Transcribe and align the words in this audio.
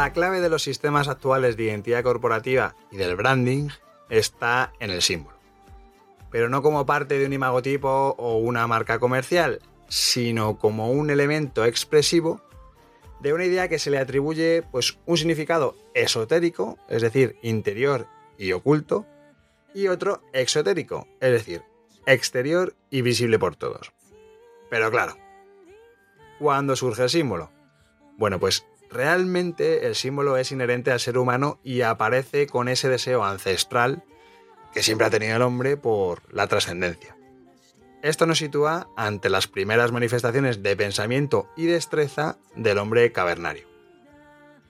La 0.00 0.14
clave 0.14 0.40
de 0.40 0.48
los 0.48 0.62
sistemas 0.62 1.08
actuales 1.08 1.58
de 1.58 1.64
identidad 1.64 2.02
corporativa 2.02 2.74
y 2.90 2.96
del 2.96 3.16
branding 3.16 3.68
está 4.08 4.72
en 4.80 4.90
el 4.90 5.02
símbolo. 5.02 5.36
Pero 6.30 6.48
no 6.48 6.62
como 6.62 6.86
parte 6.86 7.18
de 7.18 7.26
un 7.26 7.34
imagotipo 7.34 8.14
o 8.16 8.38
una 8.38 8.66
marca 8.66 8.98
comercial, 8.98 9.60
sino 9.88 10.56
como 10.56 10.90
un 10.90 11.10
elemento 11.10 11.66
expresivo 11.66 12.40
de 13.20 13.34
una 13.34 13.44
idea 13.44 13.68
que 13.68 13.78
se 13.78 13.90
le 13.90 13.98
atribuye 13.98 14.62
pues, 14.72 14.96
un 15.04 15.18
significado 15.18 15.76
esotérico, 15.92 16.78
es 16.88 17.02
decir, 17.02 17.36
interior 17.42 18.06
y 18.38 18.52
oculto, 18.52 19.04
y 19.74 19.88
otro 19.88 20.22
exotérico, 20.32 21.08
es 21.20 21.30
decir, 21.30 21.62
exterior 22.06 22.74
y 22.88 23.02
visible 23.02 23.38
por 23.38 23.54
todos. 23.54 23.92
Pero 24.70 24.90
claro, 24.90 25.18
¿cuándo 26.38 26.74
surge 26.74 27.02
el 27.02 27.10
símbolo? 27.10 27.50
Bueno, 28.16 28.40
pues 28.40 28.64
Realmente 28.90 29.86
el 29.86 29.94
símbolo 29.94 30.36
es 30.36 30.50
inherente 30.50 30.90
al 30.90 31.00
ser 31.00 31.16
humano 31.16 31.60
y 31.62 31.82
aparece 31.82 32.46
con 32.46 32.68
ese 32.68 32.88
deseo 32.88 33.24
ancestral 33.24 34.02
que 34.72 34.82
siempre 34.82 35.06
ha 35.06 35.10
tenido 35.10 35.36
el 35.36 35.42
hombre 35.42 35.76
por 35.76 36.22
la 36.32 36.46
trascendencia. 36.48 37.16
Esto 38.02 38.26
nos 38.26 38.38
sitúa 38.38 38.88
ante 38.96 39.28
las 39.28 39.46
primeras 39.46 39.92
manifestaciones 39.92 40.62
de 40.62 40.74
pensamiento 40.76 41.48
y 41.56 41.66
destreza 41.66 42.38
del 42.56 42.78
hombre 42.78 43.12
cavernario. 43.12 43.68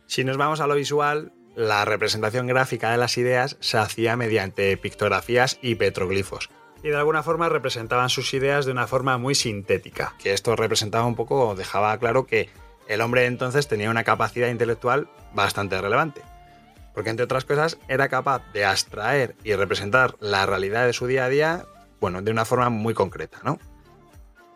Si 0.06 0.24
nos 0.24 0.36
vamos 0.36 0.60
a 0.60 0.66
lo 0.66 0.74
visual, 0.74 1.32
la 1.54 1.84
representación 1.84 2.46
gráfica 2.46 2.91
de 2.91 2.96
las 2.96 3.16
ideas 3.16 3.56
se 3.60 3.78
hacía 3.78 4.16
mediante 4.16 4.76
pictografías 4.76 5.58
y 5.62 5.76
petroglifos, 5.76 6.50
y 6.82 6.88
de 6.88 6.96
alguna 6.96 7.22
forma 7.22 7.48
representaban 7.48 8.08
sus 8.08 8.34
ideas 8.34 8.66
de 8.66 8.72
una 8.72 8.86
forma 8.86 9.16
muy 9.18 9.34
sintética, 9.34 10.14
que 10.18 10.32
esto 10.32 10.56
representaba 10.56 11.06
un 11.06 11.14
poco, 11.14 11.54
dejaba 11.54 11.96
claro 11.98 12.26
que 12.26 12.48
el 12.91 13.02
hombre 13.02 13.27
entonces 13.27 13.69
tenía 13.69 13.88
una 13.88 14.02
capacidad 14.02 14.48
intelectual 14.48 15.08
bastante 15.33 15.80
relevante, 15.80 16.22
porque 16.92 17.10
entre 17.10 17.24
otras 17.24 17.44
cosas 17.44 17.78
era 17.86 18.08
capaz 18.08 18.42
de 18.52 18.64
abstraer 18.64 19.36
y 19.44 19.55
representar 19.55 20.16
la 20.19 20.44
realidad 20.44 20.86
de 20.86 20.92
su 20.92 21.06
día 21.06 21.27
a 21.27 21.28
día, 21.28 21.66
bueno, 22.00 22.20
de 22.20 22.32
una 22.32 22.44
forma 22.44 22.69
muy 22.69 22.92
concreta, 22.92 23.38
¿no? 23.44 23.60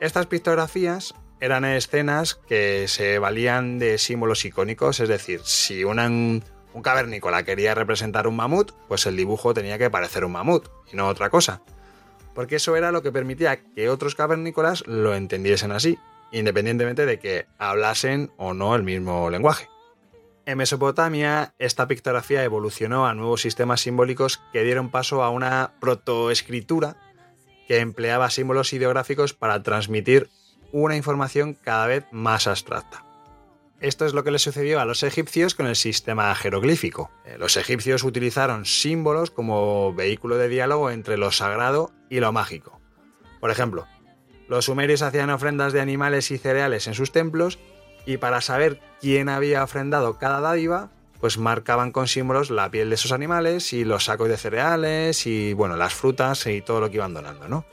Estas 0.00 0.26
pictografías 0.26 1.14
eran 1.38 1.64
escenas 1.64 2.34
que 2.34 2.88
se 2.88 3.20
valían 3.20 3.78
de 3.78 3.98
símbolos 3.98 4.44
icónicos, 4.44 4.98
es 4.98 5.08
decir, 5.08 5.40
si 5.44 5.84
un 5.84 6.42
cavernícola 6.82 7.44
quería 7.44 7.76
representar 7.76 8.26
un 8.26 8.34
mamut, 8.34 8.72
pues 8.88 9.06
el 9.06 9.16
dibujo 9.16 9.54
tenía 9.54 9.78
que 9.78 9.90
parecer 9.90 10.24
un 10.24 10.32
mamut 10.32 10.66
y 10.92 10.96
no 10.96 11.06
otra 11.06 11.30
cosa. 11.30 11.62
Porque 12.34 12.56
eso 12.56 12.74
era 12.74 12.90
lo 12.90 13.00
que 13.00 13.12
permitía 13.12 13.62
que 13.62 13.88
otros 13.88 14.16
cavernícolas 14.16 14.84
lo 14.88 15.14
entendiesen 15.14 15.70
así 15.70 16.00
independientemente 16.34 17.06
de 17.06 17.18
que 17.18 17.46
hablasen 17.58 18.30
o 18.36 18.54
no 18.54 18.74
el 18.74 18.82
mismo 18.82 19.30
lenguaje. 19.30 19.68
En 20.46 20.58
Mesopotamia, 20.58 21.54
esta 21.58 21.88
pictografía 21.88 22.44
evolucionó 22.44 23.06
a 23.06 23.14
nuevos 23.14 23.40
sistemas 23.40 23.80
simbólicos 23.80 24.42
que 24.52 24.62
dieron 24.62 24.90
paso 24.90 25.22
a 25.22 25.30
una 25.30 25.72
protoescritura 25.80 26.96
que 27.66 27.78
empleaba 27.78 28.28
símbolos 28.28 28.72
ideográficos 28.74 29.32
para 29.32 29.62
transmitir 29.62 30.28
una 30.70 30.96
información 30.96 31.54
cada 31.54 31.86
vez 31.86 32.04
más 32.10 32.46
abstracta. 32.46 33.06
Esto 33.80 34.04
es 34.04 34.12
lo 34.12 34.24
que 34.24 34.30
le 34.30 34.38
sucedió 34.38 34.80
a 34.80 34.84
los 34.84 35.02
egipcios 35.02 35.54
con 35.54 35.66
el 35.66 35.76
sistema 35.76 36.34
jeroglífico. 36.34 37.10
Eh, 37.24 37.36
los 37.38 37.56
egipcios 37.56 38.02
utilizaron 38.02 38.64
símbolos 38.64 39.30
como 39.30 39.94
vehículo 39.94 40.36
de 40.36 40.48
diálogo 40.48 40.90
entre 40.90 41.16
lo 41.16 41.30
sagrado 41.30 41.92
y 42.10 42.20
lo 42.20 42.32
mágico. 42.32 42.80
Por 43.40 43.50
ejemplo, 43.50 43.86
los 44.48 44.66
sumerios 44.66 45.02
hacían 45.02 45.30
ofrendas 45.30 45.72
de 45.72 45.80
animales 45.80 46.30
y 46.30 46.38
cereales 46.38 46.86
en 46.86 46.94
sus 46.94 47.12
templos 47.12 47.58
y 48.06 48.18
para 48.18 48.40
saber 48.40 48.80
quién 49.00 49.28
había 49.28 49.64
ofrendado 49.64 50.18
cada 50.18 50.40
dádiva, 50.40 50.90
pues 51.20 51.38
marcaban 51.38 51.90
con 51.90 52.06
símbolos 52.06 52.50
la 52.50 52.70
piel 52.70 52.90
de 52.90 52.96
esos 52.96 53.12
animales 53.12 53.72
y 53.72 53.84
los 53.84 54.04
sacos 54.04 54.28
de 54.28 54.36
cereales 54.36 55.26
y 55.26 55.54
bueno, 55.54 55.76
las 55.76 55.94
frutas 55.94 56.46
y 56.46 56.60
todo 56.60 56.80
lo 56.80 56.90
que 56.90 56.96
iban 56.96 57.14
donando, 57.14 57.48
¿no? 57.48 57.64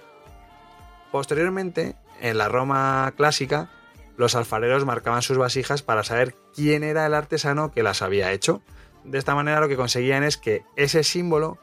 Posteriormente, 1.11 1.95
en 2.21 2.37
la 2.37 2.47
Roma 2.47 3.13
clásica, 3.17 3.69
los 4.15 4.35
alfareros 4.35 4.85
marcaban 4.85 5.21
sus 5.21 5.37
vasijas 5.37 5.81
para 5.81 6.03
saber 6.03 6.35
quién 6.55 6.83
era 6.83 7.05
el 7.05 7.13
artesano 7.13 7.71
que 7.71 7.83
las 7.83 8.01
había 8.01 8.31
hecho. 8.31 8.61
De 9.03 9.17
esta 9.17 9.35
manera 9.35 9.59
lo 9.59 9.67
que 9.67 9.75
conseguían 9.75 10.23
es 10.23 10.37
que 10.37 10.63
ese 10.77 11.03
símbolo 11.03 11.57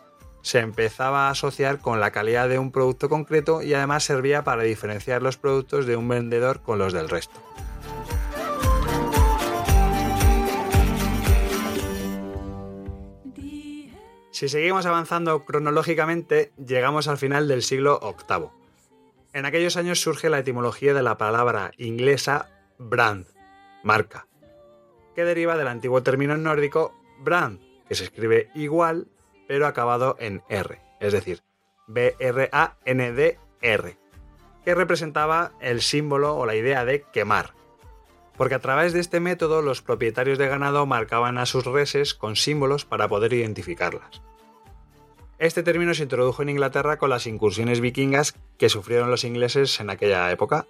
se 0.48 0.60
empezaba 0.60 1.28
a 1.28 1.32
asociar 1.32 1.78
con 1.78 2.00
la 2.00 2.10
calidad 2.10 2.48
de 2.48 2.58
un 2.58 2.72
producto 2.72 3.10
concreto 3.10 3.60
y 3.60 3.74
además 3.74 4.02
servía 4.02 4.44
para 4.44 4.62
diferenciar 4.62 5.20
los 5.20 5.36
productos 5.36 5.84
de 5.84 5.94
un 5.94 6.08
vendedor 6.08 6.62
con 6.62 6.78
los 6.78 6.94
del 6.94 7.10
resto. 7.10 7.38
Si 14.30 14.48
seguimos 14.48 14.86
avanzando 14.86 15.44
cronológicamente, 15.44 16.52
llegamos 16.56 17.08
al 17.08 17.18
final 17.18 17.46
del 17.46 17.62
siglo 17.62 18.00
VIII. 18.00 18.48
En 19.34 19.44
aquellos 19.44 19.76
años 19.76 20.00
surge 20.00 20.30
la 20.30 20.38
etimología 20.38 20.94
de 20.94 21.02
la 21.02 21.18
palabra 21.18 21.72
inglesa 21.76 22.48
brand, 22.78 23.26
marca, 23.82 24.26
que 25.14 25.24
deriva 25.26 25.58
del 25.58 25.68
antiguo 25.68 26.02
término 26.02 26.38
nórdico 26.38 26.94
brand, 27.18 27.60
que 27.86 27.94
se 27.94 28.04
escribe 28.04 28.48
igual 28.54 29.08
pero 29.48 29.66
acabado 29.66 30.14
en 30.20 30.42
R, 30.48 30.78
es 31.00 31.12
decir, 31.12 31.42
B-R-A-N-D-R, 31.88 33.38
que 34.64 34.74
representaba 34.74 35.52
el 35.60 35.80
símbolo 35.80 36.36
o 36.36 36.46
la 36.46 36.54
idea 36.54 36.84
de 36.84 37.02
quemar. 37.12 37.54
Porque 38.36 38.54
a 38.54 38.60
través 38.60 38.92
de 38.92 39.00
este 39.00 39.18
método 39.18 39.62
los 39.62 39.82
propietarios 39.82 40.38
de 40.38 40.46
ganado 40.46 40.86
marcaban 40.86 41.38
a 41.38 41.46
sus 41.46 41.64
reses 41.64 42.14
con 42.14 42.36
símbolos 42.36 42.84
para 42.84 43.08
poder 43.08 43.32
identificarlas. 43.32 44.22
Este 45.38 45.62
término 45.62 45.94
se 45.94 46.02
introdujo 46.02 46.42
en 46.42 46.50
Inglaterra 46.50 46.98
con 46.98 47.10
las 47.10 47.26
incursiones 47.26 47.80
vikingas 47.80 48.34
que 48.58 48.68
sufrieron 48.68 49.10
los 49.10 49.24
ingleses 49.24 49.80
en 49.80 49.88
aquella 49.88 50.30
época, 50.30 50.66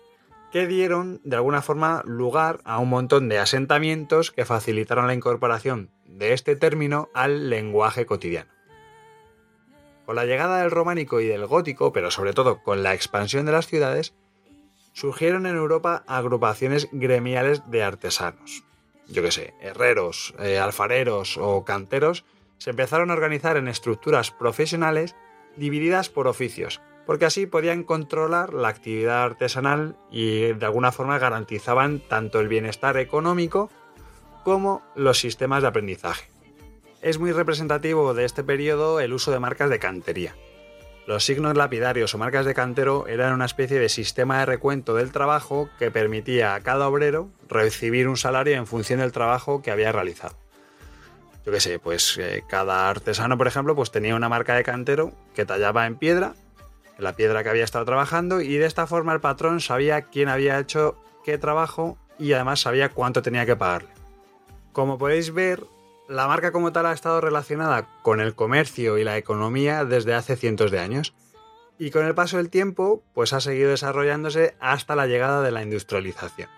que 0.53 0.67
dieron 0.67 1.21
de 1.25 1.37
alguna 1.37 1.63
forma 1.63 2.03
lugar 2.07 2.61
a 2.65 2.79
un 2.79 2.89
montón 2.89 3.29
de 3.29 3.39
asentamientos 3.39 4.31
que 4.31 4.45
facilitaron 4.45 5.07
la 5.07 5.15
incorporación 5.15 5.91
de 6.07 6.33
este 6.33 6.55
término 6.55 7.09
al 7.13 7.51
lenguaje 7.51 8.07
cotidiano. 8.07 8.58
Con 10.09 10.17
la 10.17 10.25
llegada 10.25 10.63
del 10.63 10.71
románico 10.71 11.21
y 11.21 11.27
del 11.27 11.47
gótico, 11.47 11.93
pero 11.93 12.11
sobre 12.11 12.33
todo 12.33 12.63
con 12.63 12.83
la 12.83 12.95
expansión 12.95 13.45
de 13.45 13.53
las 13.53 13.67
ciudades, 13.67 14.15
surgieron 14.95 15.45
en 15.45 15.55
Europa 15.55 16.03
agrupaciones 16.07 16.89
gremiales 16.93 17.71
de 17.71 17.83
artesanos. 17.83 18.65
Yo 19.09 19.23
qué 19.23 19.31
sé, 19.31 19.53
herreros, 19.61 20.35
eh, 20.39 20.59
alfareros 20.59 21.37
o 21.37 21.63
canteros 21.67 22.25
se 22.57 22.71
empezaron 22.71 23.11
a 23.11 23.13
organizar 23.13 23.59
en 23.59 23.69
estructuras 23.69 24.31
profesionales 24.31 25.15
divididas 25.57 26.09
por 26.09 26.27
oficios, 26.27 26.81
porque 27.05 27.27
así 27.27 27.45
podían 27.45 27.85
controlar 27.85 28.55
la 28.55 28.69
actividad 28.69 29.25
artesanal 29.25 29.95
y 30.11 30.55
de 30.55 30.65
alguna 30.65 30.91
forma 30.91 31.19
garantizaban 31.19 32.01
tanto 32.01 32.41
el 32.41 32.49
bienestar 32.49 32.97
económico 32.97 33.69
como 34.43 34.81
los 34.95 35.21
sistemas 35.21 35.61
de 35.61 35.69
aprendizaje. 35.69 36.31
Es 37.01 37.19
muy 37.19 37.31
representativo 37.31 38.13
de 38.13 38.25
este 38.25 38.43
periodo 38.43 38.99
el 38.99 39.13
uso 39.13 39.31
de 39.31 39.39
marcas 39.39 39.71
de 39.71 39.79
cantería. 39.79 40.35
Los 41.07 41.25
signos 41.25 41.57
lapidarios 41.57 42.13
o 42.13 42.19
marcas 42.19 42.45
de 42.45 42.55
cantero 42.55 43.07
eran 43.07 43.33
una 43.33 43.45
especie 43.45 43.79
de 43.79 43.89
sistema 43.89 44.41
de 44.41 44.47
recuento 44.47 44.95
del 44.95 45.13
trabajo 45.13 45.71
que 45.79 45.93
permitía 45.93 46.55
a 46.55 46.61
cada 46.61 46.89
obrero 46.89 47.31
recibir 47.49 48.09
un 48.09 48.17
salario 48.17 48.57
en 48.57 48.67
función 48.67 48.99
del 48.99 49.13
trabajo 49.13 49.63
que 49.63 49.71
había 49.71 49.93
realizado. 49.93 50.37
Yo 51.47 51.53
qué 51.53 51.61
sé, 51.61 51.79
pues 51.79 52.19
eh, 52.19 52.43
cada 52.49 52.91
artesano, 52.91 53.39
por 53.39 53.47
ejemplo, 53.47 53.77
pues 53.77 53.93
tenía 53.93 54.17
una 54.17 54.29
marca 54.29 54.55
de 54.57 54.65
cantero 54.65 55.13
que 55.35 55.47
tallaba 55.47 55.87
en 55.87 55.97
piedra, 55.97 56.35
la 56.99 57.15
piedra 57.15 57.45
que 57.45 57.49
había 57.49 57.65
estado 57.65 57.85
trabajando 57.85 58.41
y 58.41 58.57
de 58.57 58.67
esta 58.67 58.89
forma 58.89 59.15
el 59.15 59.21
patrón 59.21 59.61
sabía 59.61 60.03
quién 60.03 60.29
había 60.29 60.59
hecho 60.59 61.01
qué 61.25 61.39
trabajo 61.39 61.97
y 62.19 62.33
además 62.33 62.61
sabía 62.61 62.89
cuánto 62.89 63.23
tenía 63.23 63.47
que 63.47 63.57
pagarle. 63.57 63.91
Como 64.73 64.99
podéis 64.99 65.33
ver, 65.33 65.63
la 66.09 66.27
marca 66.27 66.53
como 66.53 66.73
tal 66.73 66.87
ha 66.87 66.93
estado 66.93 67.21
relacionada 67.21 67.87
con 68.03 68.21
el 68.21 68.35
comercio 68.35 68.97
y 68.97 69.05
la 69.05 69.19
economía 69.19 69.85
desde 69.85 70.15
hace 70.15 70.37
cientos 70.37 70.71
de 70.71 70.81
años 70.81 71.15
y 71.79 71.91
con 71.91 72.07
el 72.07 72.15
paso 72.15 72.39
del 72.39 72.49
tiempo 72.49 73.05
pues 73.13 73.35
ha 73.35 73.41
seguido 73.41 73.71
desarrollándose 73.71 74.57
hasta 74.59 74.97
la 74.97 75.07
llegada 75.07 75.43
de 75.43 75.51
la 75.51 75.63
industrialización. 75.63 76.49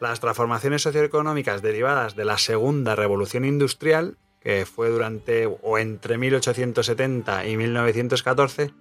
Las 0.00 0.20
transformaciones 0.20 0.82
socioeconómicas 0.82 1.62
derivadas 1.62 2.14
de 2.14 2.26
la 2.26 2.36
segunda 2.36 2.94
revolución 2.94 3.46
industrial, 3.46 4.18
que 4.38 4.66
fue 4.66 4.90
durante 4.90 5.46
o 5.46 5.78
entre 5.78 6.18
1870 6.18 7.46
y 7.46 7.56
1914, 7.56 8.72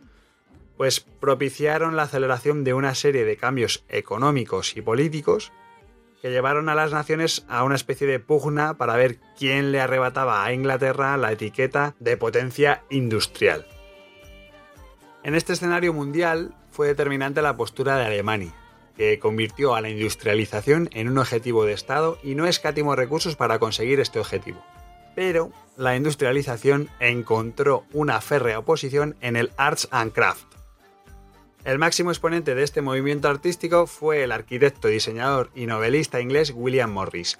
pues 0.76 1.00
propiciaron 1.00 1.96
la 1.96 2.04
aceleración 2.04 2.66
de 2.66 2.74
una 2.74 2.94
serie 2.94 3.24
de 3.24 3.38
cambios 3.38 3.86
económicos 3.88 4.76
y 4.76 4.82
políticos 4.82 5.54
que 6.24 6.32
llevaron 6.32 6.70
a 6.70 6.76
las 6.76 6.94
naciones 6.94 7.44
a 7.50 7.66
una 7.66 7.76
especie 7.76 8.08
de 8.08 8.18
pugna 8.18 8.78
para 8.78 8.96
ver 8.96 9.20
quién 9.38 9.74
le 9.74 9.82
arrebataba 9.82 10.46
a 10.46 10.54
Inglaterra 10.54 11.18
la 11.18 11.34
etiqueta 11.34 11.96
de 12.00 12.16
potencia 12.16 12.82
industrial. 12.90 13.68
En 15.24 15.36
este 15.36 15.52
escenario 15.52 15.92
mundial 15.92 16.56
fue 16.72 16.88
determinante 16.88 17.42
la 17.42 17.58
postura 17.58 17.98
de 17.98 18.06
Alemania, 18.06 18.56
que 18.96 19.20
convirtió 19.20 19.76
a 19.76 19.82
la 19.82 19.90
industrialización 19.90 20.90
en 20.94 21.10
un 21.10 21.18
objetivo 21.18 21.66
de 21.66 21.74
Estado 21.74 22.18
y 22.24 22.36
no 22.36 22.48
escatimó 22.48 22.96
recursos 22.96 23.36
para 23.36 23.60
conseguir 23.60 24.00
este 24.00 24.20
objetivo. 24.20 24.64
Pero 25.18 25.52
la 25.76 25.98
industrialización 25.98 26.90
encontró 27.02 27.84
una 27.92 28.22
férrea 28.22 28.60
oposición 28.60 29.18
en 29.20 29.36
el 29.36 29.52
Arts 29.58 29.90
and 29.92 30.14
Craft, 30.14 30.53
el 31.66 31.80
máximo 31.80 32.12
exponente 32.12 32.56
de 32.56 32.64
este 32.64 32.82
movimiento 32.82 33.30
artístico 33.30 33.88
fue 33.88 34.24
el 34.24 34.32
arquitecto, 34.32 34.90
diseñador 34.90 35.50
y 35.56 35.66
novelista 35.66 36.20
inglés 36.20 36.52
William 36.56 36.92
Morris. 36.92 37.38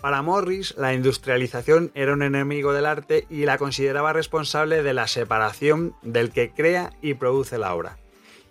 Para 0.00 0.22
Morris, 0.22 0.76
la 0.76 0.94
industrialización 0.94 1.90
era 1.94 2.12
un 2.12 2.22
enemigo 2.22 2.72
del 2.72 2.86
arte 2.86 3.26
y 3.28 3.44
la 3.44 3.58
consideraba 3.58 4.12
responsable 4.12 4.84
de 4.84 4.94
la 4.94 5.08
separación 5.08 5.96
del 6.02 6.30
que 6.30 6.52
crea 6.52 6.92
y 7.02 7.14
produce 7.14 7.58
la 7.58 7.74
obra. 7.74 7.98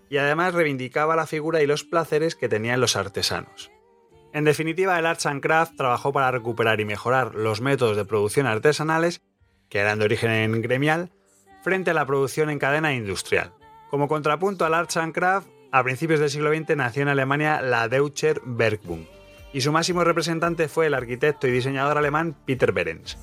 Y 0.10 0.18
además 0.18 0.54
reivindicaba 0.54 1.16
la 1.16 1.26
figura 1.26 1.62
y 1.62 1.68
los 1.68 1.86
placeres 1.86 2.36
que 2.36 2.50
tenían 2.50 2.82
los 2.82 2.98
artesanos. 2.98 3.72
En 4.34 4.44
definitiva, 4.44 5.00
el 5.00 5.06
Arts 5.06 5.26
and 5.26 5.42
Craft 5.42 5.78
trabajó 5.78 6.12
para 6.12 6.32
recuperar 6.32 6.82
y 6.82 6.86
mejorar 6.86 7.34
los 7.34 7.62
métodos 7.62 7.96
de 7.96 8.06
producción 8.06 8.46
artesanales, 8.46 9.22
que 9.70 9.80
eran 9.80 10.00
de 10.00 10.06
origen 10.06 10.62
gremial, 10.62 11.12
frente 11.64 11.92
a 11.92 11.94
la 11.94 12.06
producción 12.06 12.50
en 12.50 12.60
cadena 12.60 12.94
industrial. 12.94 13.54
Como 13.90 14.08
contrapunto 14.08 14.66
al 14.66 14.74
Arts 14.74 14.98
and 14.98 15.14
Craft, 15.14 15.48
a 15.72 15.84
principios 15.84 16.20
del 16.20 16.30
siglo 16.30 16.54
XX 16.54 16.76
nació 16.76 17.04
en 17.04 17.08
Alemania 17.08 17.62
la 17.62 17.88
Deutscher 17.88 18.42
Werkbund, 18.46 19.08
y 19.54 19.62
su 19.62 19.72
máximo 19.72 20.04
representante 20.04 20.68
fue 20.68 20.88
el 20.88 20.94
arquitecto 20.94 21.48
y 21.48 21.52
diseñador 21.52 21.98
alemán 21.98 22.36
Peter 22.46 22.74
Behrens. 22.74 23.18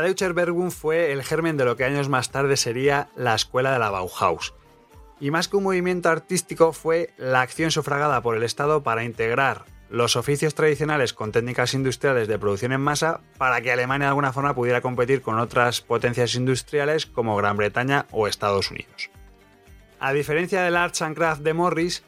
La 0.00 0.06
Deutscher 0.06 0.32
Werkbund 0.32 0.70
fue 0.70 1.12
el 1.12 1.22
germen 1.22 1.58
de 1.58 1.66
lo 1.66 1.76
que 1.76 1.84
años 1.84 2.08
más 2.08 2.30
tarde 2.30 2.56
sería 2.56 3.10
la 3.16 3.34
escuela 3.34 3.70
de 3.70 3.78
la 3.78 3.90
Bauhaus. 3.90 4.54
Y 5.20 5.30
más 5.30 5.46
que 5.46 5.58
un 5.58 5.64
movimiento 5.64 6.08
artístico 6.08 6.72
fue 6.72 7.10
la 7.18 7.42
acción 7.42 7.70
sufragada 7.70 8.22
por 8.22 8.34
el 8.34 8.42
Estado 8.42 8.82
para 8.82 9.04
integrar 9.04 9.66
los 9.90 10.16
oficios 10.16 10.54
tradicionales 10.54 11.12
con 11.12 11.32
técnicas 11.32 11.74
industriales 11.74 12.28
de 12.28 12.38
producción 12.38 12.72
en 12.72 12.80
masa 12.80 13.20
para 13.36 13.60
que 13.60 13.72
Alemania 13.72 14.06
de 14.06 14.08
alguna 14.08 14.32
forma 14.32 14.54
pudiera 14.54 14.80
competir 14.80 15.20
con 15.20 15.38
otras 15.38 15.82
potencias 15.82 16.34
industriales 16.34 17.04
como 17.04 17.36
Gran 17.36 17.58
Bretaña 17.58 18.06
o 18.10 18.26
Estados 18.26 18.70
Unidos. 18.70 19.10
A 19.98 20.14
diferencia 20.14 20.62
del 20.62 20.78
Arts 20.78 21.02
and 21.02 21.14
Craft 21.14 21.42
de 21.42 21.52
Morris, 21.52 22.04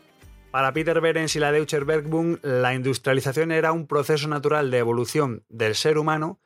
para 0.51 0.73
Peter 0.73 0.99
Behrens 0.99 1.37
y 1.37 1.41
la 1.41 1.53
Deutscher 1.53 1.85
Werkbund, 1.85 2.39
la 2.43 2.73
industrialización 2.73 3.53
era 3.53 3.71
un 3.73 3.87
proceso 3.87 4.29
natural 4.29 4.71
de 4.71 4.79
evolución 4.79 5.45
del 5.51 5.75
ser 5.75 5.99
humano 5.99 6.39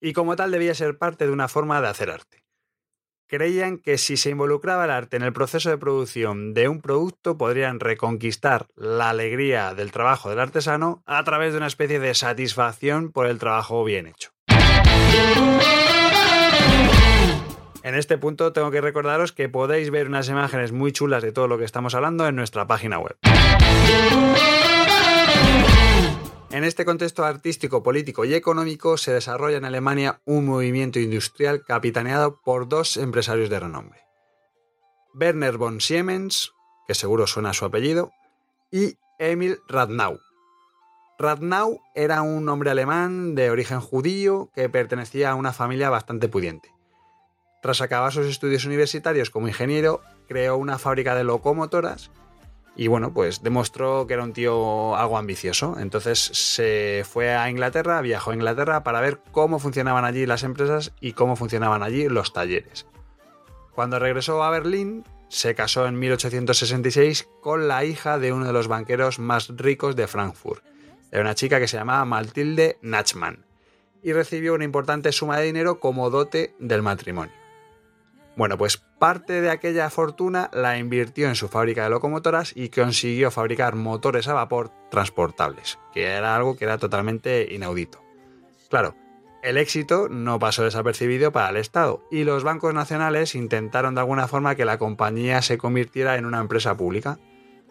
y 0.00 0.12
como 0.12 0.36
tal 0.36 0.50
debía 0.50 0.74
ser 0.74 0.98
parte 0.98 1.26
de 1.26 1.32
una 1.32 1.48
forma 1.48 1.80
de 1.80 1.88
hacer 1.88 2.10
arte. 2.10 2.44
Creían 3.26 3.76
que 3.76 3.98
si 3.98 4.16
se 4.16 4.30
involucraba 4.30 4.86
el 4.86 4.90
arte 4.90 5.18
en 5.18 5.22
el 5.22 5.34
proceso 5.34 5.68
de 5.68 5.76
producción 5.76 6.54
de 6.54 6.68
un 6.68 6.80
producto 6.80 7.36
podrían 7.36 7.78
reconquistar 7.78 8.68
la 8.74 9.10
alegría 9.10 9.74
del 9.74 9.92
trabajo 9.92 10.30
del 10.30 10.40
artesano 10.40 11.02
a 11.04 11.22
través 11.24 11.52
de 11.52 11.58
una 11.58 11.66
especie 11.66 11.98
de 11.98 12.14
satisfacción 12.14 13.12
por 13.12 13.26
el 13.26 13.38
trabajo 13.38 13.84
bien 13.84 14.06
hecho. 14.06 14.30
En 17.82 17.94
este 17.94 18.18
punto 18.18 18.52
tengo 18.52 18.70
que 18.70 18.80
recordaros 18.80 19.32
que 19.32 19.48
podéis 19.48 19.90
ver 19.90 20.08
unas 20.08 20.28
imágenes 20.28 20.72
muy 20.72 20.92
chulas 20.92 21.22
de 21.22 21.32
todo 21.32 21.48
lo 21.48 21.58
que 21.58 21.64
estamos 21.64 21.94
hablando 21.94 22.26
en 22.26 22.36
nuestra 22.36 22.66
página 22.66 22.98
web. 22.98 23.16
En 26.50 26.64
este 26.64 26.86
contexto 26.86 27.26
artístico, 27.26 27.82
político 27.82 28.24
y 28.24 28.32
económico 28.32 28.96
se 28.96 29.12
desarrolla 29.12 29.58
en 29.58 29.66
Alemania 29.66 30.22
un 30.24 30.46
movimiento 30.46 30.98
industrial 30.98 31.62
capitaneado 31.62 32.40
por 32.40 32.70
dos 32.70 32.96
empresarios 32.96 33.50
de 33.50 33.60
renombre. 33.60 34.00
Werner 35.12 35.58
von 35.58 35.82
Siemens, 35.82 36.54
que 36.86 36.94
seguro 36.94 37.26
suena 37.26 37.50
a 37.50 37.52
su 37.52 37.66
apellido, 37.66 38.12
y 38.70 38.96
Emil 39.18 39.58
Radnau. 39.68 40.20
Radnau 41.18 41.82
era 41.94 42.22
un 42.22 42.48
hombre 42.48 42.70
alemán 42.70 43.34
de 43.34 43.50
origen 43.50 43.80
judío 43.80 44.50
que 44.54 44.70
pertenecía 44.70 45.32
a 45.32 45.34
una 45.34 45.52
familia 45.52 45.90
bastante 45.90 46.28
pudiente. 46.30 46.72
Tras 47.60 47.82
acabar 47.82 48.10
sus 48.10 48.26
estudios 48.26 48.64
universitarios 48.64 49.28
como 49.28 49.48
ingeniero, 49.48 50.00
creó 50.28 50.56
una 50.56 50.78
fábrica 50.78 51.14
de 51.14 51.24
locomotoras 51.24 52.10
y 52.78 52.86
bueno, 52.86 53.12
pues 53.12 53.42
demostró 53.42 54.06
que 54.06 54.14
era 54.14 54.22
un 54.22 54.32
tío 54.32 54.94
algo 54.94 55.18
ambicioso. 55.18 55.76
Entonces 55.80 56.20
se 56.20 57.04
fue 57.04 57.34
a 57.34 57.50
Inglaterra, 57.50 58.00
viajó 58.00 58.30
a 58.30 58.34
Inglaterra 58.34 58.84
para 58.84 59.00
ver 59.00 59.20
cómo 59.32 59.58
funcionaban 59.58 60.04
allí 60.04 60.26
las 60.26 60.44
empresas 60.44 60.92
y 61.00 61.12
cómo 61.12 61.34
funcionaban 61.34 61.82
allí 61.82 62.08
los 62.08 62.32
talleres. 62.32 62.86
Cuando 63.74 63.98
regresó 63.98 64.44
a 64.44 64.50
Berlín, 64.50 65.02
se 65.28 65.56
casó 65.56 65.88
en 65.88 65.98
1866 65.98 67.28
con 67.42 67.66
la 67.66 67.84
hija 67.84 68.20
de 68.20 68.32
uno 68.32 68.46
de 68.46 68.52
los 68.52 68.68
banqueros 68.68 69.18
más 69.18 69.48
ricos 69.56 69.96
de 69.96 70.06
Frankfurt. 70.06 70.62
Era 71.10 71.22
una 71.22 71.34
chica 71.34 71.58
que 71.58 71.66
se 71.66 71.78
llamaba 71.78 72.04
Matilde 72.04 72.78
Nachmann 72.80 73.44
y 74.04 74.12
recibió 74.12 74.54
una 74.54 74.64
importante 74.64 75.10
suma 75.10 75.38
de 75.38 75.46
dinero 75.46 75.80
como 75.80 76.10
dote 76.10 76.54
del 76.60 76.82
matrimonio. 76.82 77.34
Bueno, 78.36 78.56
pues 78.56 78.84
parte 78.98 79.40
de 79.40 79.50
aquella 79.50 79.90
fortuna 79.90 80.50
la 80.52 80.78
invirtió 80.78 81.28
en 81.28 81.34
su 81.34 81.48
fábrica 81.48 81.84
de 81.84 81.90
locomotoras 81.90 82.52
y 82.54 82.68
consiguió 82.68 83.30
fabricar 83.30 83.74
motores 83.74 84.28
a 84.28 84.34
vapor 84.34 84.70
transportables, 84.90 85.78
que 85.92 86.04
era 86.04 86.34
algo 86.34 86.56
que 86.56 86.64
era 86.64 86.78
totalmente 86.78 87.48
inaudito. 87.54 88.02
Claro, 88.68 88.94
el 89.42 89.56
éxito 89.56 90.08
no 90.08 90.38
pasó 90.38 90.64
desapercibido 90.64 91.30
para 91.30 91.50
el 91.50 91.56
Estado 91.56 92.02
y 92.10 92.24
los 92.24 92.42
bancos 92.42 92.74
nacionales 92.74 93.34
intentaron 93.34 93.94
de 93.94 94.00
alguna 94.00 94.26
forma 94.26 94.56
que 94.56 94.64
la 94.64 94.78
compañía 94.78 95.42
se 95.42 95.58
convirtiera 95.58 96.16
en 96.16 96.26
una 96.26 96.40
empresa 96.40 96.76
pública. 96.76 97.18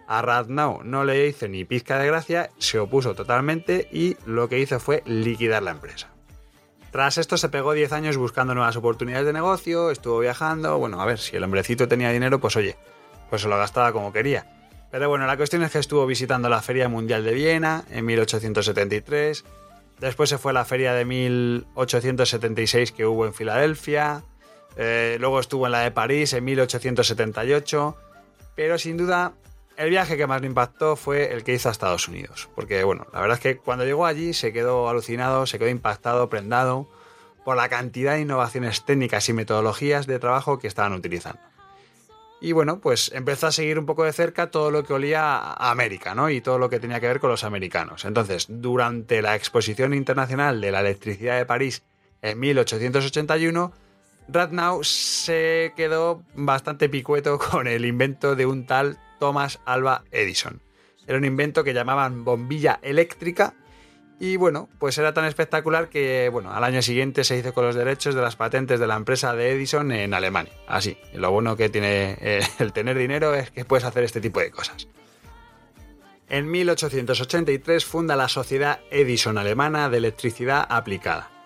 A 0.07 0.21
Radnau 0.21 0.81
no 0.83 1.03
le 1.03 1.27
hizo 1.27 1.49
ni 1.49 1.65
pizca 1.65 1.99
de 1.99 2.07
gracia, 2.07 2.51
se 2.57 2.79
opuso 2.79 3.13
totalmente 3.15 3.89
y 3.91 4.15
lo 4.25 4.47
que 4.47 4.59
hizo 4.59 4.79
fue 4.79 5.03
liquidar 5.05 5.61
la 5.63 5.71
empresa. 5.71 6.16
Tras 6.91 7.17
esto 7.17 7.37
se 7.37 7.49
pegó 7.49 7.73
10 7.73 7.91
años 7.91 8.17
buscando 8.17 8.55
nuevas 8.55 8.75
oportunidades 8.75 9.25
de 9.25 9.33
negocio, 9.33 9.91
estuvo 9.91 10.19
viajando, 10.19 10.77
bueno, 10.77 11.01
a 11.01 11.05
ver, 11.05 11.19
si 11.19 11.35
el 11.35 11.43
hombrecito 11.43 11.87
tenía 11.87 12.11
dinero, 12.11 12.39
pues 12.39 12.55
oye, 12.55 12.77
pues 13.29 13.41
se 13.41 13.47
lo 13.47 13.57
gastaba 13.57 13.91
como 13.91 14.13
quería. 14.13 14.45
Pero 14.89 15.09
bueno, 15.09 15.27
la 15.27 15.35
cuestión 15.35 15.63
es 15.63 15.71
que 15.71 15.79
estuvo 15.79 16.05
visitando 16.05 16.47
la 16.47 16.61
Feria 16.61 16.87
Mundial 16.87 17.25
de 17.25 17.33
Viena 17.33 17.83
en 17.91 18.05
1873, 18.05 19.43
después 19.99 20.29
se 20.29 20.37
fue 20.37 20.51
a 20.51 20.53
la 20.53 20.65
Feria 20.65 20.93
de 20.93 21.03
1876 21.03 22.93
que 22.93 23.05
hubo 23.05 23.25
en 23.25 23.33
Filadelfia, 23.33 24.23
eh, 24.77 25.17
luego 25.19 25.39
estuvo 25.41 25.65
en 25.65 25.73
la 25.73 25.79
de 25.81 25.91
París 25.91 26.31
en 26.33 26.45
1878, 26.45 27.97
pero 28.55 28.77
sin 28.77 28.95
duda 28.95 29.33
el 29.77 29.91
viaje 29.91 30.17
que 30.17 30.27
más 30.27 30.41
le 30.41 30.47
impactó 30.47 30.95
fue 30.95 31.33
el 31.33 31.43
que 31.43 31.53
hizo 31.53 31.69
a 31.69 31.71
Estados 31.71 32.07
Unidos, 32.07 32.49
porque 32.55 32.83
bueno, 32.83 33.07
la 33.13 33.21
verdad 33.21 33.37
es 33.37 33.41
que 33.41 33.57
cuando 33.57 33.85
llegó 33.85 34.05
allí 34.05 34.33
se 34.33 34.51
quedó 34.51 34.89
alucinado, 34.89 35.45
se 35.45 35.59
quedó 35.59 35.69
impactado, 35.69 36.29
prendado 36.29 36.87
por 37.45 37.55
la 37.55 37.69
cantidad 37.69 38.13
de 38.13 38.21
innovaciones 38.21 38.83
técnicas 38.85 39.29
y 39.29 39.33
metodologías 39.33 40.07
de 40.07 40.19
trabajo 40.19 40.59
que 40.59 40.67
estaban 40.67 40.93
utilizando. 40.93 41.39
Y 42.41 42.51
bueno, 42.51 42.79
pues 42.79 43.11
empezó 43.13 43.47
a 43.47 43.51
seguir 43.51 43.79
un 43.79 43.85
poco 43.85 44.03
de 44.03 44.13
cerca 44.13 44.51
todo 44.51 44.69
lo 44.69 44.83
que 44.83 44.93
olía 44.93 45.37
a 45.37 45.71
América, 45.71 46.13
¿no? 46.13 46.29
Y 46.29 46.41
todo 46.41 46.59
lo 46.59 46.69
que 46.69 46.79
tenía 46.79 46.99
que 46.99 47.07
ver 47.07 47.19
con 47.19 47.31
los 47.31 47.43
americanos. 47.43 48.05
Entonces, 48.05 48.45
durante 48.49 49.21
la 49.21 49.35
exposición 49.35 49.93
internacional 49.93 50.61
de 50.61 50.71
la 50.71 50.81
electricidad 50.81 51.37
de 51.37 51.45
París 51.45 51.83
en 52.21 52.39
1881, 52.39 53.71
Radnau 54.27 54.83
se 54.83 55.73
quedó 55.75 56.23
bastante 56.35 56.89
picueto 56.89 57.39
con 57.51 57.67
el 57.67 57.85
invento 57.85 58.35
de 58.35 58.45
un 58.45 58.65
tal 58.65 58.99
Thomas 59.19 59.59
Alva 59.65 60.03
Edison. 60.11 60.61
Era 61.07 61.17
un 61.17 61.25
invento 61.25 61.63
que 61.63 61.73
llamaban 61.73 62.25
bombilla 62.25 62.79
eléctrica 62.81 63.53
y 64.19 64.35
bueno, 64.35 64.67
pues 64.79 64.97
era 64.97 65.13
tan 65.13 65.25
espectacular 65.25 65.89
que 65.89 66.29
bueno, 66.31 66.51
al 66.51 66.63
año 66.63 66.81
siguiente 66.81 67.23
se 67.23 67.37
hizo 67.37 67.53
con 67.53 67.65
los 67.65 67.75
derechos 67.75 68.15
de 68.15 68.21
las 68.21 68.35
patentes 68.35 68.79
de 68.79 68.87
la 68.87 68.95
empresa 68.95 69.35
de 69.35 69.51
Edison 69.51 69.91
en 69.91 70.13
Alemania. 70.13 70.53
Así, 70.67 70.97
lo 71.13 71.31
bueno 71.31 71.55
que 71.55 71.69
tiene 71.69 72.17
eh, 72.19 72.41
el 72.59 72.73
tener 72.73 72.97
dinero 72.97 73.33
es 73.35 73.51
que 73.51 73.63
puedes 73.63 73.85
hacer 73.85 74.03
este 74.03 74.19
tipo 74.19 74.39
de 74.39 74.51
cosas. 74.51 74.87
En 76.29 76.51
1883 76.51 77.85
funda 77.85 78.17
la 78.17 78.27
Sociedad 78.27 78.81
Edison 78.91 79.37
Alemana 79.37 79.89
de 79.89 79.97
Electricidad 79.97 80.65
Aplicada. 80.67 81.36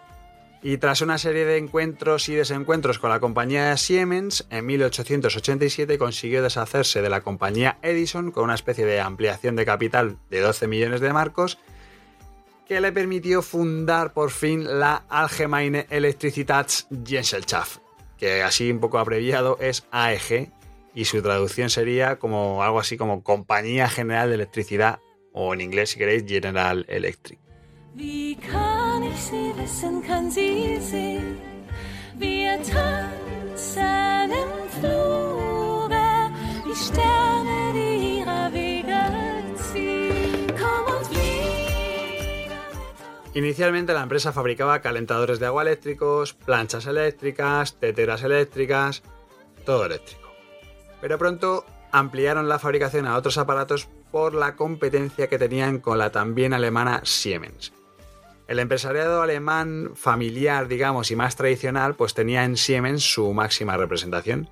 Y 0.63 0.77
tras 0.77 1.01
una 1.01 1.18
serie 1.18 1.46
de 1.46 1.58
encuentros 1.58 2.30
y 2.30 2.36
desencuentros 2.36 3.00
con 3.00 3.10
la 3.10 3.20
compañía 3.20 3.75
Siemens, 3.77 4.46
en 4.51 4.65
1887 4.68 5.98
consiguió 5.98 6.44
deshacerse 6.44 7.01
de 7.01 7.10
la 7.10 7.22
compañía 7.22 7.80
Edison 7.82 8.32
con 8.32 8.44
una 8.44 8.53
especie 8.53 8.86
de 8.86 9.01
ampliación 9.01 9.56
de 9.56 9.65
capital 9.65 10.18
de 10.30 10.39
12 10.39 10.68
millones 10.68 11.01
de 11.01 11.13
marcos 11.13 11.58
que 12.72 12.80
le 12.80 12.94
permitió 12.94 13.41
fundar 13.41 14.13
por 14.13 14.32
fin 14.32 14.80
la 14.80 15.03
Allgemeine 15.10 15.88
Elektrizitätsgesellschaft, 15.89 17.82
que 18.18 18.44
así 18.44 18.72
un 18.72 18.80
poco 18.80 18.98
abreviado 18.98 19.58
es 19.60 19.86
AEG, 19.91 20.53
y 20.96 21.03
su 21.03 21.22
traducción 21.22 21.70
sería 21.70 22.18
como 22.18 22.63
algo 22.63 22.80
así 22.80 22.96
como 22.96 23.24
Compañía 23.24 23.89
General 23.89 24.30
de 24.30 24.36
Electricidad, 24.36 25.00
o 25.34 25.53
en 25.53 25.60
inglés 25.60 25.89
si 25.89 26.00
queréis 26.00 26.24
General 26.25 26.86
Electric. 26.88 27.40
Inicialmente 43.33 43.93
la 43.93 44.03
empresa 44.03 44.31
fabricaba 44.31 44.81
calentadores 44.81 45.39
de 45.39 45.48
agua 45.48 45.63
eléctricos, 45.63 46.33
planchas 46.33 46.86
eléctricas, 46.86 47.77
teteras 47.77 48.24
eléctricas, 48.24 49.03
todo 49.65 49.86
eléctrico. 49.86 50.31
Pero 51.01 51.17
pronto 51.17 51.65
ampliaron 51.91 52.48
la 52.48 52.60
fabricación 52.60 53.05
a 53.05 53.17
otros 53.17 53.38
aparatos 53.38 53.89
por 54.12 54.33
la 54.33 54.55
competencia 54.55 55.27
que 55.27 55.38
tenían 55.38 55.79
con 55.79 55.98
la 55.98 56.10
también 56.10 56.53
alemana 56.53 57.01
Siemens. 57.03 57.80
El 58.51 58.60
empresariado 58.60 59.22
alemán 59.22 59.91
familiar, 59.96 60.67
digamos, 60.67 61.10
y 61.10 61.15
más 61.15 61.38
tradicional, 61.38 61.96
pues 61.96 62.13
tenía 62.13 62.43
en 62.43 62.58
Siemens 62.58 63.01
su 63.01 63.31
máxima 63.31 63.77
representación. 63.77 64.50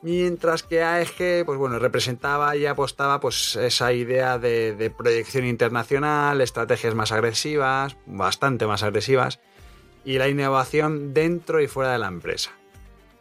Mientras 0.00 0.62
que 0.62 0.84
AEG, 0.84 1.44
pues 1.44 1.58
bueno, 1.58 1.80
representaba 1.80 2.54
y 2.54 2.66
apostaba 2.66 3.18
pues 3.18 3.56
esa 3.56 3.92
idea 3.92 4.38
de, 4.38 4.94
proyección 4.96 5.44
internacional, 5.44 6.40
estrategias 6.40 6.94
más 6.94 7.10
agresivas, 7.10 7.96
bastante 8.06 8.64
más 8.68 8.84
agresivas, 8.84 9.40
y 10.04 10.18
la 10.18 10.28
innovación 10.28 11.12
dentro 11.12 11.60
y 11.60 11.66
fuera 11.66 11.90
de 11.90 11.98
la 11.98 12.06
empresa 12.06 12.52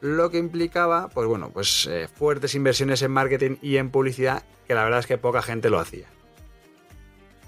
lo 0.02 0.30
que 0.30 0.38
implicaba, 0.38 1.08
pues 1.08 1.28
bueno, 1.28 1.50
pues 1.52 1.88
eh, 1.88 2.08
fuertes 2.08 2.54
inversiones 2.54 3.02
en 3.02 3.10
marketing 3.10 3.56
y 3.64 3.78
en 3.78 3.90
publicidad, 3.90 4.44
que 4.68 4.76
la 4.76 4.84
verdad 4.84 5.00
es 5.00 5.08
que 5.08 5.18
poca 5.18 5.42
gente 5.42 5.72
lo 5.72 5.80
hacía. 5.80 6.06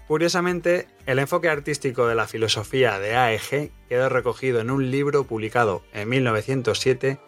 Curiosamente, 0.08 0.88
el 1.06 1.20
enfoque 1.20 1.50
artístico 1.50 2.08
de 2.08 2.16
la 2.16 2.28
filosofía 2.28 2.98
de 3.00 3.16
AEG 3.16 3.72
quedó 3.90 4.10
recogido 4.10 4.62
en 4.62 4.72
un 4.72 4.90
libro 4.90 5.26
publicado 5.26 5.84
en 5.94 6.08
1907 6.10 7.20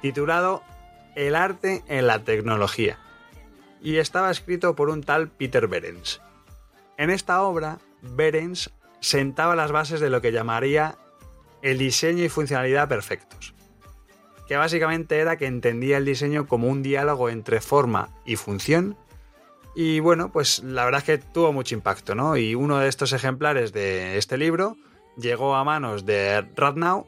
titulado 0.00 0.62
El 1.16 1.34
arte 1.34 1.82
en 1.88 2.06
la 2.06 2.22
tecnología, 2.22 2.98
y 3.82 3.96
estaba 3.96 4.30
escrito 4.30 4.76
por 4.76 4.88
un 4.88 5.02
tal 5.02 5.28
Peter 5.28 5.66
Behrens. 5.66 6.20
En 6.96 7.10
esta 7.10 7.42
obra, 7.42 7.78
Behrens 8.02 8.70
sentaba 9.00 9.56
las 9.56 9.72
bases 9.72 9.98
de 9.98 10.10
lo 10.10 10.20
que 10.20 10.32
llamaría 10.32 10.96
el 11.62 11.78
diseño 11.78 12.22
y 12.22 12.28
funcionalidad 12.28 12.88
perfectos 12.88 13.54
que 14.48 14.56
básicamente 14.56 15.18
era 15.18 15.36
que 15.36 15.46
entendía 15.46 15.98
el 15.98 16.06
diseño 16.06 16.48
como 16.48 16.68
un 16.68 16.82
diálogo 16.82 17.28
entre 17.28 17.60
forma 17.60 18.08
y 18.24 18.36
función. 18.36 18.96
Y 19.80 20.00
bueno, 20.00 20.32
pues 20.32 20.64
la 20.64 20.84
verdad 20.84 20.98
es 20.98 21.04
que 21.04 21.18
tuvo 21.18 21.52
mucho 21.52 21.76
impacto, 21.76 22.16
¿no? 22.16 22.36
Y 22.36 22.56
uno 22.56 22.78
de 22.78 22.88
estos 22.88 23.12
ejemplares 23.12 23.72
de 23.72 24.18
este 24.18 24.36
libro 24.36 24.76
llegó 25.16 25.54
a 25.54 25.62
manos 25.62 26.04
de 26.04 26.44
Radnau 26.56 27.06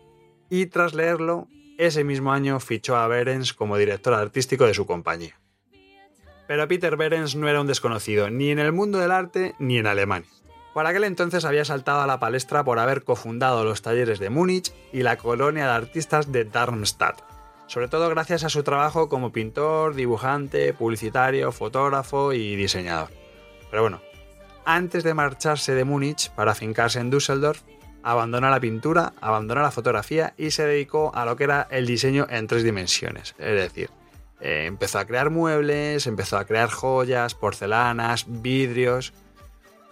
y 0.48 0.66
tras 0.66 0.94
leerlo, 0.94 1.48
ese 1.78 2.04
mismo 2.04 2.32
año 2.32 2.60
fichó 2.60 2.94
a 2.94 3.08
Behrens 3.08 3.54
como 3.54 3.76
director 3.76 4.14
artístico 4.14 4.66
de 4.66 4.74
su 4.74 4.86
compañía. 4.86 5.40
Pero 6.46 6.68
Peter 6.68 6.96
Behrens 6.96 7.34
no 7.34 7.48
era 7.48 7.60
un 7.60 7.66
desconocido, 7.66 8.30
ni 8.30 8.50
en 8.50 8.60
el 8.60 8.70
mundo 8.70 9.00
del 9.00 9.10
arte 9.10 9.56
ni 9.58 9.78
en 9.78 9.88
Alemania. 9.88 10.30
Por 10.72 10.86
aquel 10.86 11.02
entonces 11.02 11.44
había 11.44 11.64
saltado 11.64 12.02
a 12.02 12.06
la 12.06 12.20
palestra 12.20 12.62
por 12.62 12.78
haber 12.78 13.02
cofundado 13.02 13.64
los 13.64 13.82
talleres 13.82 14.20
de 14.20 14.30
Múnich 14.30 14.72
y 14.92 15.02
la 15.02 15.16
colonia 15.16 15.64
de 15.64 15.72
artistas 15.72 16.30
de 16.30 16.44
Darmstadt, 16.44 17.20
sobre 17.70 17.86
todo 17.86 18.08
gracias 18.08 18.42
a 18.42 18.48
su 18.48 18.64
trabajo 18.64 19.08
como 19.08 19.30
pintor, 19.30 19.94
dibujante, 19.94 20.74
publicitario, 20.74 21.52
fotógrafo 21.52 22.32
y 22.32 22.56
diseñador. 22.56 23.10
Pero 23.70 23.82
bueno, 23.82 24.02
antes 24.64 25.04
de 25.04 25.14
marcharse 25.14 25.76
de 25.76 25.84
Múnich 25.84 26.30
para 26.32 26.56
fincarse 26.56 26.98
en 26.98 27.10
Düsseldorf, 27.10 27.62
abandonó 28.02 28.50
la 28.50 28.58
pintura, 28.58 29.12
abandonó 29.20 29.62
la 29.62 29.70
fotografía 29.70 30.34
y 30.36 30.50
se 30.50 30.66
dedicó 30.66 31.12
a 31.14 31.24
lo 31.24 31.36
que 31.36 31.44
era 31.44 31.68
el 31.70 31.86
diseño 31.86 32.26
en 32.28 32.48
tres 32.48 32.64
dimensiones. 32.64 33.36
Es 33.38 33.54
decir, 33.54 33.88
eh, 34.40 34.64
empezó 34.66 34.98
a 34.98 35.04
crear 35.04 35.30
muebles, 35.30 36.08
empezó 36.08 36.38
a 36.38 36.46
crear 36.46 36.70
joyas, 36.70 37.36
porcelanas, 37.36 38.24
vidrios, 38.26 39.12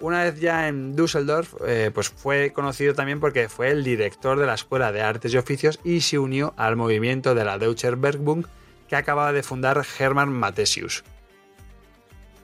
una 0.01 0.25
vez 0.25 0.39
ya 0.41 0.69
en 0.69 0.95
Düsseldorf, 0.95 1.55
eh, 1.67 1.91
pues 1.93 2.09
fue 2.09 2.53
conocido 2.53 2.95
también 2.95 3.21
porque 3.21 3.49
fue 3.49 3.71
el 3.71 3.85
director 3.85 4.39
de 4.39 4.47
la 4.47 4.55
Escuela 4.55 4.93
de 4.93 5.03
Artes 5.03 5.33
y 5.35 5.39
Oficios 5.39 5.81
y 5.85 6.01
se 6.01 6.19
unió 6.19 6.55
al 6.57 6.77
movimiento 6.77 7.35
de 7.35 7.45
la 7.45 7.59
Deutscher 7.59 7.97
Werkbund 7.97 8.47
que 8.89 8.97
acababa 8.97 9.33
de 9.33 9.43
fundar 9.43 9.85
Hermann 9.99 10.33
Mathesius. 10.33 11.05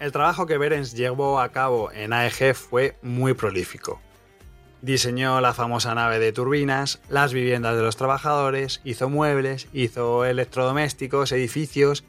El 0.00 0.12
trabajo 0.12 0.46
que 0.46 0.58
Behrens 0.58 0.94
llevó 0.94 1.40
a 1.40 1.50
cabo 1.50 1.90
en 1.92 2.12
AEG 2.12 2.54
fue 2.54 2.96
muy 3.02 3.34
prolífico. 3.34 4.00
Diseñó 4.82 5.40
la 5.40 5.54
famosa 5.54 5.94
nave 5.94 6.18
de 6.18 6.32
turbinas, 6.32 7.00
las 7.08 7.32
viviendas 7.32 7.76
de 7.76 7.82
los 7.82 7.96
trabajadores, 7.96 8.82
hizo 8.84 9.08
muebles, 9.08 9.68
hizo 9.72 10.26
electrodomésticos, 10.26 11.32
edificios, 11.32 12.04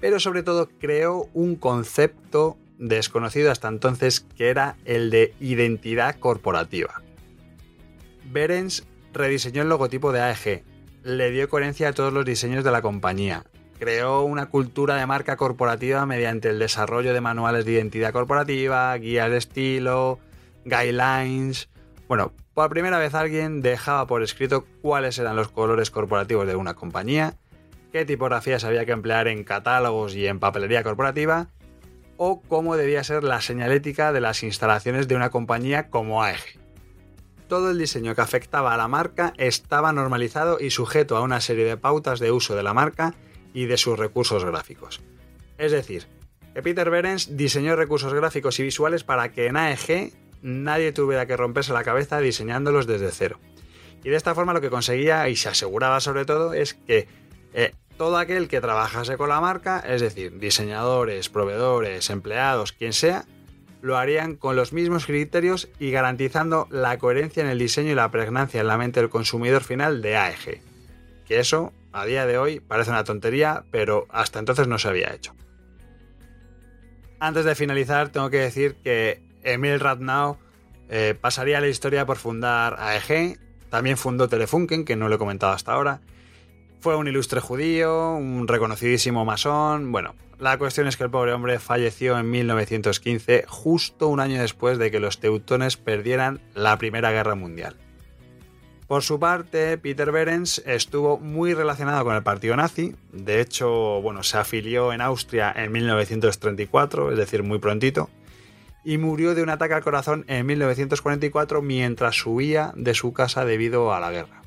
pero 0.00 0.20
sobre 0.20 0.44
todo 0.44 0.68
creó 0.78 1.28
un 1.34 1.56
concepto 1.56 2.56
desconocido 2.80 3.52
hasta 3.52 3.68
entonces 3.68 4.20
que 4.36 4.48
era 4.48 4.76
el 4.84 5.10
de 5.10 5.34
identidad 5.38 6.18
corporativa. 6.18 7.02
Berens 8.24 8.86
rediseñó 9.12 9.62
el 9.62 9.68
logotipo 9.68 10.12
de 10.12 10.20
AEG, 10.22 10.64
le 11.04 11.30
dio 11.30 11.48
coherencia 11.48 11.88
a 11.88 11.92
todos 11.92 12.12
los 12.12 12.24
diseños 12.24 12.64
de 12.64 12.70
la 12.70 12.82
compañía, 12.82 13.44
creó 13.78 14.22
una 14.22 14.46
cultura 14.46 14.96
de 14.96 15.06
marca 15.06 15.36
corporativa 15.36 16.06
mediante 16.06 16.48
el 16.48 16.58
desarrollo 16.58 17.12
de 17.12 17.20
manuales 17.20 17.64
de 17.64 17.72
identidad 17.72 18.12
corporativa, 18.12 18.96
guías 18.96 19.30
de 19.30 19.36
estilo, 19.36 20.18
guidelines. 20.64 21.68
Bueno, 22.08 22.32
por 22.54 22.70
primera 22.70 22.98
vez 22.98 23.14
alguien 23.14 23.62
dejaba 23.62 24.06
por 24.06 24.22
escrito 24.22 24.64
cuáles 24.80 25.18
eran 25.18 25.36
los 25.36 25.48
colores 25.48 25.90
corporativos 25.90 26.46
de 26.46 26.56
una 26.56 26.74
compañía, 26.74 27.34
qué 27.92 28.04
tipografías 28.06 28.64
había 28.64 28.86
que 28.86 28.92
emplear 28.92 29.28
en 29.28 29.44
catálogos 29.44 30.14
y 30.14 30.26
en 30.26 30.40
papelería 30.40 30.82
corporativa, 30.82 31.48
o 32.22 32.42
cómo 32.42 32.76
debía 32.76 33.02
ser 33.02 33.24
la 33.24 33.40
señalética 33.40 34.12
de 34.12 34.20
las 34.20 34.42
instalaciones 34.42 35.08
de 35.08 35.16
una 35.16 35.30
compañía 35.30 35.88
como 35.88 36.22
AEG. 36.22 36.60
Todo 37.48 37.70
el 37.70 37.78
diseño 37.78 38.14
que 38.14 38.20
afectaba 38.20 38.74
a 38.74 38.76
la 38.76 38.88
marca 38.88 39.32
estaba 39.38 39.90
normalizado 39.94 40.60
y 40.60 40.68
sujeto 40.68 41.16
a 41.16 41.22
una 41.22 41.40
serie 41.40 41.64
de 41.64 41.78
pautas 41.78 42.20
de 42.20 42.30
uso 42.30 42.54
de 42.54 42.62
la 42.62 42.74
marca 42.74 43.14
y 43.54 43.64
de 43.64 43.78
sus 43.78 43.98
recursos 43.98 44.44
gráficos. 44.44 45.00
Es 45.56 45.72
decir, 45.72 46.08
que 46.52 46.62
Peter 46.62 46.90
Behrens 46.90 47.38
diseñó 47.38 47.74
recursos 47.74 48.12
gráficos 48.12 48.60
y 48.60 48.64
visuales 48.64 49.02
para 49.02 49.32
que 49.32 49.46
en 49.46 49.56
AEG 49.56 50.12
nadie 50.42 50.92
tuviera 50.92 51.24
que 51.24 51.38
romperse 51.38 51.72
la 51.72 51.84
cabeza 51.84 52.20
diseñándolos 52.20 52.86
desde 52.86 53.12
cero. 53.12 53.38
Y 54.04 54.10
de 54.10 54.16
esta 54.16 54.34
forma 54.34 54.52
lo 54.52 54.60
que 54.60 54.68
conseguía 54.68 55.26
y 55.30 55.36
se 55.36 55.48
aseguraba 55.48 56.00
sobre 56.00 56.26
todo 56.26 56.52
es 56.52 56.74
que 56.74 57.08
eh, 57.54 57.72
todo 58.00 58.16
aquel 58.16 58.48
que 58.48 58.62
trabajase 58.62 59.18
con 59.18 59.28
la 59.28 59.42
marca, 59.42 59.80
es 59.86 60.00
decir, 60.00 60.38
diseñadores, 60.38 61.28
proveedores, 61.28 62.08
empleados, 62.08 62.72
quien 62.72 62.94
sea, 62.94 63.26
lo 63.82 63.98
harían 63.98 64.36
con 64.36 64.56
los 64.56 64.72
mismos 64.72 65.04
criterios 65.04 65.68
y 65.78 65.90
garantizando 65.90 66.66
la 66.70 66.96
coherencia 66.96 67.42
en 67.42 67.50
el 67.50 67.58
diseño 67.58 67.92
y 67.92 67.94
la 67.94 68.10
pregnancia 68.10 68.62
en 68.62 68.68
la 68.68 68.78
mente 68.78 69.00
del 69.00 69.10
consumidor 69.10 69.62
final 69.62 70.00
de 70.00 70.16
AEG. 70.16 70.62
Que 71.26 71.40
eso, 71.40 71.74
a 71.92 72.06
día 72.06 72.24
de 72.24 72.38
hoy, 72.38 72.60
parece 72.60 72.88
una 72.88 73.04
tontería, 73.04 73.64
pero 73.70 74.06
hasta 74.08 74.38
entonces 74.38 74.66
no 74.66 74.78
se 74.78 74.88
había 74.88 75.12
hecho. 75.12 75.34
Antes 77.18 77.44
de 77.44 77.54
finalizar, 77.54 78.08
tengo 78.08 78.30
que 78.30 78.38
decir 78.38 78.76
que 78.82 79.20
Emil 79.42 79.78
Radnau 79.78 80.38
eh, 80.88 81.14
pasaría 81.20 81.58
a 81.58 81.60
la 81.60 81.68
historia 81.68 82.06
por 82.06 82.16
fundar 82.16 82.76
AEG, 82.78 83.38
También 83.68 83.98
fundó 83.98 84.26
Telefunken, 84.26 84.86
que 84.86 84.96
no 84.96 85.10
lo 85.10 85.16
he 85.16 85.18
comentado 85.18 85.52
hasta 85.52 85.74
ahora. 85.74 86.00
Fue 86.80 86.96
un 86.96 87.06
ilustre 87.06 87.40
judío, 87.40 88.14
un 88.14 88.48
reconocidísimo 88.48 89.26
masón. 89.26 89.92
Bueno, 89.92 90.14
la 90.38 90.56
cuestión 90.56 90.86
es 90.86 90.96
que 90.96 91.04
el 91.04 91.10
pobre 91.10 91.34
hombre 91.34 91.58
falleció 91.58 92.18
en 92.18 92.30
1915, 92.30 93.44
justo 93.46 94.08
un 94.08 94.18
año 94.18 94.40
después 94.40 94.78
de 94.78 94.90
que 94.90 94.98
los 94.98 95.20
teutones 95.20 95.76
perdieran 95.76 96.40
la 96.54 96.78
Primera 96.78 97.10
Guerra 97.10 97.34
Mundial. 97.34 97.76
Por 98.86 99.02
su 99.02 99.20
parte, 99.20 99.76
Peter 99.76 100.10
Behrens 100.10 100.62
estuvo 100.64 101.18
muy 101.18 101.52
relacionado 101.52 102.02
con 102.02 102.16
el 102.16 102.22
partido 102.22 102.56
nazi. 102.56 102.94
De 103.12 103.42
hecho, 103.42 104.00
bueno, 104.00 104.22
se 104.22 104.38
afilió 104.38 104.94
en 104.94 105.02
Austria 105.02 105.52
en 105.54 105.70
1934, 105.72 107.12
es 107.12 107.18
decir, 107.18 107.42
muy 107.42 107.58
prontito, 107.58 108.08
y 108.84 108.96
murió 108.96 109.34
de 109.34 109.42
un 109.42 109.50
ataque 109.50 109.74
al 109.74 109.84
corazón 109.84 110.24
en 110.28 110.46
1944 110.46 111.60
mientras 111.60 112.24
huía 112.24 112.72
de 112.74 112.94
su 112.94 113.12
casa 113.12 113.44
debido 113.44 113.92
a 113.92 114.00
la 114.00 114.10
guerra. 114.10 114.39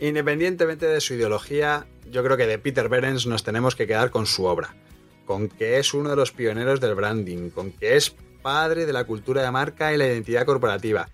Independientemente 0.00 0.86
de 0.86 1.00
su 1.00 1.14
ideología, 1.14 1.86
yo 2.10 2.24
creo 2.24 2.36
que 2.36 2.46
de 2.46 2.58
Peter 2.58 2.88
Behrens 2.88 3.26
nos 3.26 3.44
tenemos 3.44 3.76
que 3.76 3.86
quedar 3.86 4.10
con 4.10 4.26
su 4.26 4.44
obra, 4.44 4.74
con 5.26 5.48
que 5.48 5.78
es 5.78 5.94
uno 5.94 6.10
de 6.10 6.16
los 6.16 6.32
pioneros 6.32 6.80
del 6.80 6.94
branding, 6.94 7.50
con 7.50 7.70
que 7.70 7.96
es 7.96 8.14
padre 8.42 8.86
de 8.86 8.92
la 8.92 9.04
cultura 9.04 9.42
de 9.42 9.50
marca 9.50 9.92
y 9.92 9.98
la 9.98 10.06
identidad 10.06 10.46
corporativa 10.46 11.08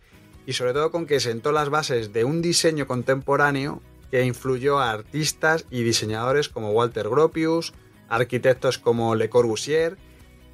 y 0.47 0.53
sobre 0.53 0.73
todo 0.73 0.91
con 0.91 1.07
que 1.07 1.21
sentó 1.21 1.53
las 1.53 1.69
bases 1.69 2.13
de 2.13 2.25
un 2.25 2.41
diseño 2.41 2.87
contemporáneo 2.87 3.83
que 4.11 4.25
influyó 4.25 4.79
a 4.79 4.93
artistas 4.93 5.67
y 5.71 5.83
diseñadores 5.83 6.49
como 6.49 6.71
Walter 6.71 7.09
Gropius, 7.09 7.75
arquitectos 8.09 8.79
como 8.79 9.17
Le 9.17 9.29
Corbusier, 9.29 9.99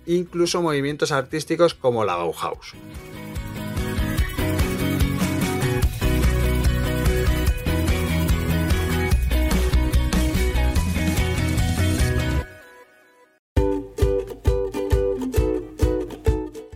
incluso 0.06 0.62
movimientos 0.62 1.12
artísticos 1.12 1.74
como 1.74 2.04
la 2.06 2.16
Bauhaus. 2.16 2.74